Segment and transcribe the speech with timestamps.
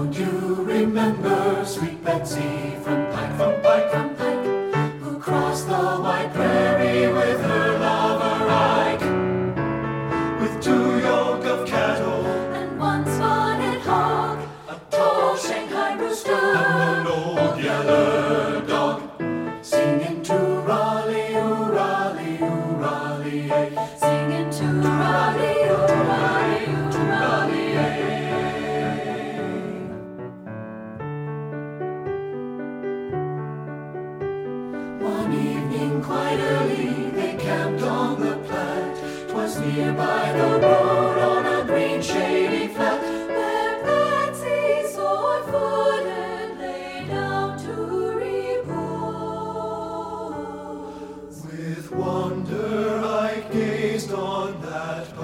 [0.00, 2.99] Don't you remember sweet Betsy from
[39.70, 43.00] By the road on a green shady flat.
[43.28, 43.84] Where
[45.44, 47.74] footed lay down to
[48.18, 48.96] repose.
[51.44, 55.16] With wonder I gazed on that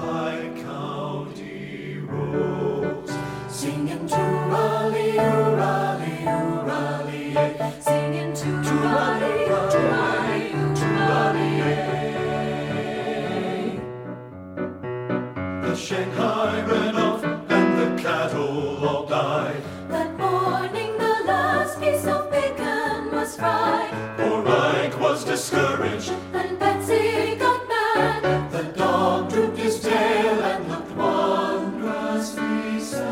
[15.87, 19.63] Shanghai ran off and the cattle all died.
[19.87, 26.11] That morning the last piece of bacon was fried, Poor Ike was discouraged.
[26.33, 28.51] and Betsy got mad.
[28.51, 33.07] The dog drooped his tail and looked wondrously sad.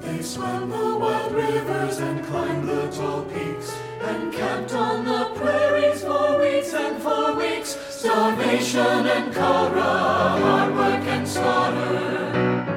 [0.00, 4.32] They swam the wild rivers and climbed the tall peaks and
[7.98, 12.70] Starvation and cholera, hard work and slaughter.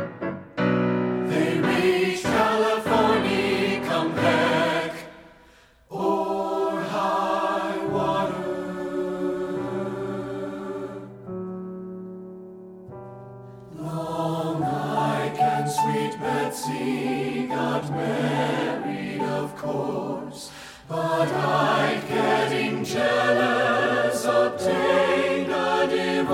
[1.27, 4.95] They reached California, come back,
[5.89, 8.43] or high water.
[13.77, 18.20] Long Ike and sweet Betsy got married,